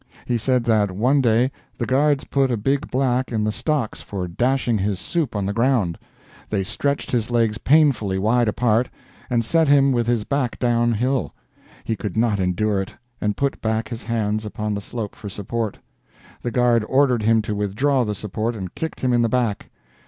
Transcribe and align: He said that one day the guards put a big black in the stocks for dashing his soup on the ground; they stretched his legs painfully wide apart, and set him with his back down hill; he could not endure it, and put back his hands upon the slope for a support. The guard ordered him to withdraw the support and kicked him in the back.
He 0.25 0.39
said 0.39 0.63
that 0.63 0.89
one 0.89 1.21
day 1.21 1.51
the 1.77 1.85
guards 1.85 2.23
put 2.23 2.49
a 2.49 2.57
big 2.57 2.89
black 2.89 3.31
in 3.31 3.43
the 3.43 3.51
stocks 3.51 4.01
for 4.01 4.27
dashing 4.27 4.79
his 4.79 4.97
soup 4.99 5.35
on 5.35 5.45
the 5.45 5.53
ground; 5.53 5.99
they 6.49 6.63
stretched 6.63 7.11
his 7.11 7.29
legs 7.29 7.59
painfully 7.59 8.17
wide 8.17 8.47
apart, 8.47 8.89
and 9.29 9.45
set 9.45 9.67
him 9.67 9.91
with 9.91 10.07
his 10.07 10.23
back 10.23 10.57
down 10.57 10.93
hill; 10.93 11.35
he 11.83 11.95
could 11.95 12.17
not 12.17 12.39
endure 12.39 12.81
it, 12.81 12.95
and 13.21 13.37
put 13.37 13.61
back 13.61 13.89
his 13.89 14.01
hands 14.01 14.43
upon 14.43 14.73
the 14.73 14.81
slope 14.81 15.13
for 15.13 15.27
a 15.27 15.29
support. 15.29 15.77
The 16.41 16.49
guard 16.49 16.83
ordered 16.85 17.21
him 17.21 17.43
to 17.43 17.53
withdraw 17.53 18.03
the 18.03 18.15
support 18.15 18.55
and 18.55 18.73
kicked 18.73 19.01
him 19.01 19.13
in 19.13 19.21
the 19.21 19.29
back. 19.29 19.69